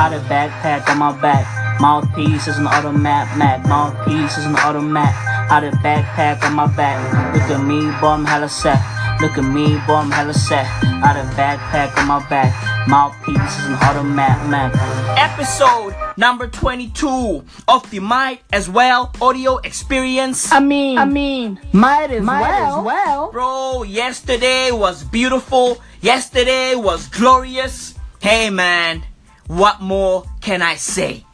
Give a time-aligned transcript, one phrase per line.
[0.00, 1.44] How the backpack on my back.
[1.78, 3.66] Mouthpiece is an automat, Mac.
[3.68, 5.12] Mouthpiece is an automat.
[5.50, 6.96] How the backpack on my back.
[7.34, 8.80] Look at me, boy, I'm hella set.
[9.20, 10.64] Look at me, boy, I'm hella set.
[11.04, 12.48] Out of backpack on my back.
[12.88, 14.72] Mouthpiece is an automat, Mac.
[15.18, 20.50] Episode number 22 of the Might as Well audio experience.
[20.50, 22.78] I mean, I mean, might as Might well.
[22.78, 23.32] as well.
[23.32, 25.76] Bro, yesterday was beautiful.
[26.00, 27.96] Yesterday was glorious.
[28.22, 29.02] Hey man,
[29.50, 31.24] what more can I say?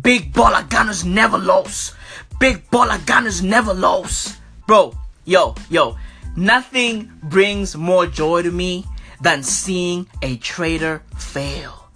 [0.00, 1.94] Big baller gunners never lose.
[2.38, 4.36] Big baller gunners never lose.
[4.68, 5.96] Bro, yo, yo,
[6.36, 8.84] nothing brings more joy to me
[9.20, 11.90] than seeing a trader fail.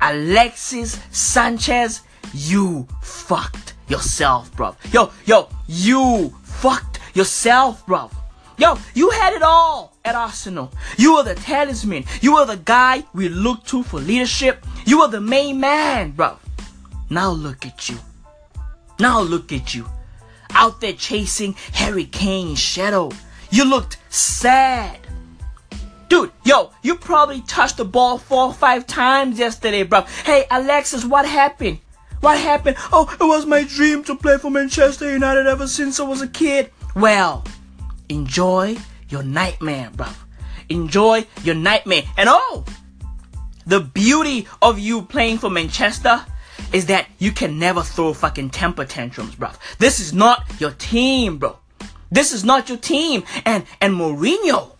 [0.00, 2.00] Alexis Sanchez,
[2.32, 4.74] you fucked yourself, bro.
[4.90, 8.10] Yo, yo, you fucked yourself, bro.
[8.56, 10.72] Yo, you had it all at Arsenal.
[10.96, 12.04] You were the talisman.
[12.20, 14.64] You were the guy we looked to for leadership.
[14.86, 16.38] You were the main man, bro.
[17.08, 17.98] Now look at you.
[18.98, 19.86] Now look at you.
[20.52, 23.10] Out there chasing Harry Kane's shadow.
[23.50, 24.98] You looked sad.
[26.08, 30.02] Dude, yo, you probably touched the ball four or five times yesterday, bro.
[30.24, 31.78] Hey, Alexis, what happened?
[32.20, 32.76] What happened?
[32.92, 36.28] Oh, it was my dream to play for Manchester United ever since I was a
[36.28, 36.70] kid.
[36.94, 37.44] Well,
[38.08, 38.76] enjoy
[39.10, 40.08] your nightmare, bro.
[40.68, 42.02] Enjoy your nightmare.
[42.16, 42.64] And oh,
[43.66, 46.24] the beauty of you playing for Manchester
[46.72, 49.50] is that you can never throw fucking temper tantrums, bro.
[49.78, 51.58] This is not your team, bro.
[52.10, 53.24] This is not your team.
[53.44, 54.72] And and Mourinho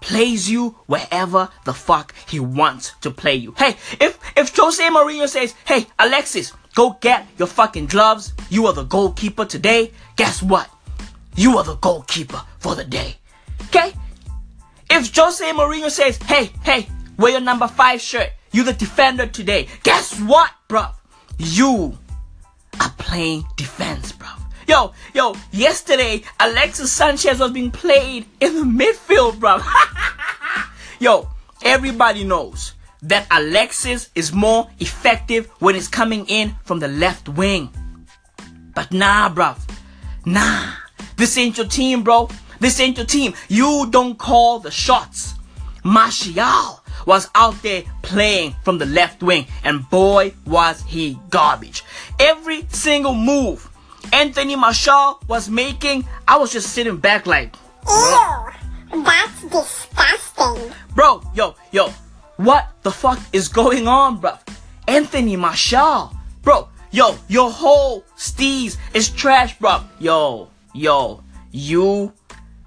[0.00, 3.54] plays you wherever the fuck he wants to play you.
[3.56, 8.32] Hey, if if Jose Mourinho says, "Hey, Alexis, go get your fucking gloves.
[8.50, 10.70] You are the goalkeeper today." Guess what?
[11.34, 13.18] You are the goalkeeper for the day.
[13.62, 13.92] Okay?
[14.90, 18.30] If Jose Mourinho says, "Hey, hey, wear your number 5 shirt.
[18.52, 20.94] You the defender today." Guess what, bruv?
[21.38, 21.98] You
[22.80, 24.40] are playing defense, bruv.
[24.66, 29.62] Yo, yo, yesterday Alexis Sanchez was being played in the midfield, bruv.
[31.00, 31.28] yo,
[31.62, 37.70] everybody knows that Alexis is more effective when it's coming in from the left wing.
[38.74, 39.58] But nah, bruv.
[40.24, 40.72] Nah.
[41.16, 42.28] This ain't your team, bro.
[42.60, 43.34] This ain't your team.
[43.48, 45.34] You don't call the shots.
[45.84, 51.84] Martial was out there playing from the left wing, and boy, was he garbage.
[52.18, 53.70] Every single move
[54.12, 57.54] Anthony Martial was making, I was just sitting back like,
[57.86, 60.72] Ew, that's disgusting.
[60.94, 61.90] bro, yo, yo,
[62.36, 64.32] what the fuck is going on, bro?
[64.86, 69.84] Anthony Martial, bro, yo, your whole steez is trash, bro.
[69.98, 72.12] Yo, yo, you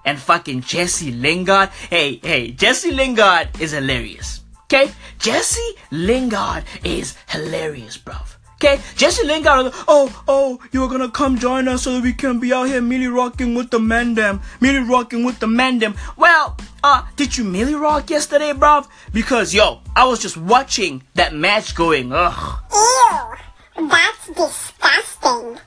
[0.06, 1.70] and fucking Jesse Lingard.
[1.90, 4.42] Hey, hey, Jesse Lingard is hilarious.
[4.66, 4.92] Okay?
[5.20, 8.16] Jesse Lingard is hilarious, bro.
[8.56, 8.80] Okay?
[8.96, 12.68] Jesse Lingard, oh, oh, you're gonna come join us so that we can be out
[12.68, 14.42] here milly rocking with the mandem.
[14.62, 15.98] Milly rocking with the mandem.
[16.16, 18.88] Well, uh, did you milly rock yesterday, bruv?
[19.12, 22.60] Because, yo, I was just watching that match going, ugh.
[22.72, 25.58] Ew, that's disgusting.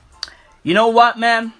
[0.63, 1.53] You know what, man?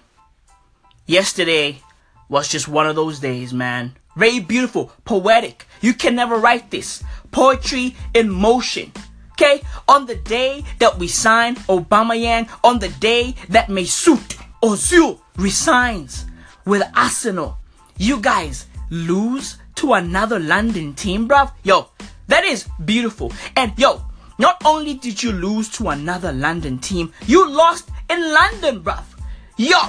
[1.06, 1.82] Yesterday
[2.30, 3.96] was just one of those days, man.
[4.16, 5.66] Very beautiful, poetic.
[5.82, 7.04] You can never write this.
[7.32, 8.92] Poetry in motion.
[9.34, 9.62] Okay?
[9.88, 16.26] On the day that we sign Aubameyang, on the day that Mesut Ozil resigns
[16.66, 17.58] with Arsenal,
[17.98, 21.52] you guys lose to another London team, bruv.
[21.64, 21.90] Yo,
[22.28, 23.34] that is beautiful.
[23.58, 24.02] And yo,
[24.40, 29.04] not only did you lose to another London team, you lost in London, bruv.
[29.58, 29.80] Yo,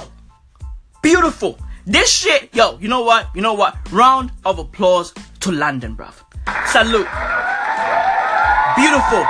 [1.01, 1.57] beautiful.
[1.87, 3.29] This shit, yo, you know what?
[3.33, 3.77] You know what?
[3.93, 6.11] Round of applause to London, bruv.
[6.67, 7.07] Salute.
[8.75, 9.23] Beautiful.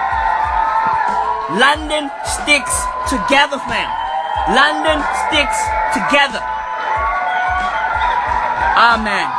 [1.53, 2.73] London sticks
[3.13, 3.93] together, fam.
[4.57, 5.59] London sticks
[5.93, 6.41] together.
[8.73, 9.29] Amen.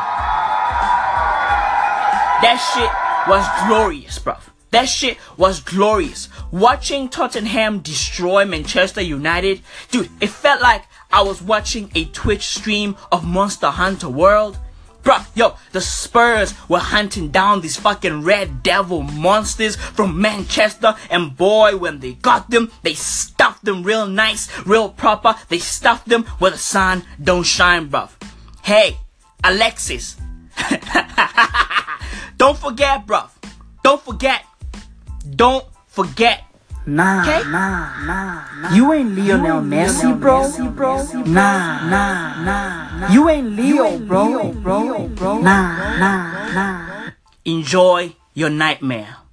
[2.38, 2.92] That shit
[3.28, 4.38] was glorious, bruv.
[4.70, 6.28] That shit was glorious.
[6.52, 12.96] Watching Tottenham destroy Manchester United, dude, it felt like I was watching a Twitch stream
[13.10, 14.58] of Monster Hunter World.
[15.02, 21.36] Bruh, yo, the Spurs were hunting down these fucking Red Devil monsters from Manchester, and
[21.36, 25.34] boy, when they got them, they stuffed them real nice, real proper.
[25.48, 28.10] They stuffed them where the sun don't shine, bruv.
[28.62, 28.98] Hey,
[29.44, 30.16] Alexis,
[32.36, 33.30] don't forget, bruv.
[33.82, 34.44] Don't forget.
[35.36, 36.44] Don't forget.
[36.88, 37.44] Nah, Okay?
[37.52, 38.70] nah, nah, nah.
[38.72, 40.48] You ain't Lionel Messi, bro.
[41.28, 43.08] Nah, nah, nah, nah.
[43.12, 44.48] You ain't Leo, bro.
[44.56, 45.44] bro.
[45.44, 46.76] Nah, nah, nah.
[47.44, 49.27] Enjoy your nightmare.